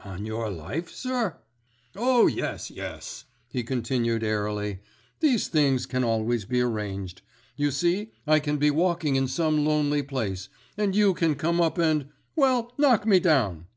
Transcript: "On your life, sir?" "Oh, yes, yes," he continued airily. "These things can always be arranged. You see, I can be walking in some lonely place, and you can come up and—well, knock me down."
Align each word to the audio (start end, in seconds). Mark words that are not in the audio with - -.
"On 0.00 0.26
your 0.26 0.50
life, 0.50 0.90
sir?" 0.90 1.36
"Oh, 1.94 2.26
yes, 2.26 2.72
yes," 2.72 3.24
he 3.52 3.62
continued 3.62 4.24
airily. 4.24 4.80
"These 5.20 5.46
things 5.46 5.86
can 5.86 6.02
always 6.02 6.44
be 6.44 6.60
arranged. 6.60 7.22
You 7.54 7.70
see, 7.70 8.10
I 8.26 8.40
can 8.40 8.56
be 8.56 8.72
walking 8.72 9.14
in 9.14 9.28
some 9.28 9.64
lonely 9.64 10.02
place, 10.02 10.48
and 10.76 10.96
you 10.96 11.14
can 11.14 11.36
come 11.36 11.60
up 11.60 11.78
and—well, 11.78 12.72
knock 12.76 13.06
me 13.06 13.20
down." 13.20 13.68